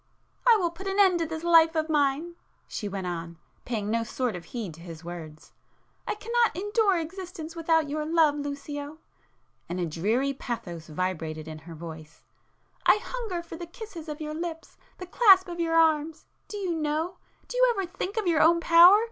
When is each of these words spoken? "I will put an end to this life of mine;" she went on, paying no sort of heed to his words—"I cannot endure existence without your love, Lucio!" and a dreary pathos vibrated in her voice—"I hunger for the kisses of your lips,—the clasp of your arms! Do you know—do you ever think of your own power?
"I 0.47 0.57
will 0.57 0.71
put 0.71 0.87
an 0.87 0.97
end 0.99 1.19
to 1.19 1.27
this 1.27 1.43
life 1.43 1.75
of 1.75 1.87
mine;" 1.87 2.33
she 2.67 2.89
went 2.89 3.05
on, 3.05 3.37
paying 3.65 3.91
no 3.91 4.03
sort 4.03 4.35
of 4.35 4.45
heed 4.45 4.73
to 4.73 4.81
his 4.81 5.03
words—"I 5.05 6.15
cannot 6.15 6.55
endure 6.57 6.97
existence 6.97 7.55
without 7.55 7.87
your 7.87 8.03
love, 8.03 8.33
Lucio!" 8.37 8.97
and 9.69 9.79
a 9.79 9.85
dreary 9.85 10.33
pathos 10.33 10.87
vibrated 10.87 11.47
in 11.47 11.59
her 11.59 11.75
voice—"I 11.75 12.95
hunger 12.99 13.43
for 13.43 13.57
the 13.57 13.67
kisses 13.67 14.09
of 14.09 14.19
your 14.19 14.33
lips,—the 14.33 15.05
clasp 15.05 15.47
of 15.47 15.59
your 15.59 15.75
arms! 15.75 16.25
Do 16.47 16.57
you 16.57 16.73
know—do 16.75 17.55
you 17.57 17.67
ever 17.69 17.85
think 17.85 18.17
of 18.17 18.25
your 18.25 18.41
own 18.41 18.59
power? 18.59 18.97